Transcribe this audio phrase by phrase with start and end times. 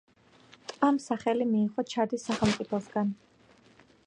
[0.71, 3.17] ტბამ სახელი მიიღო ჩადის სახელმწიფოსგან.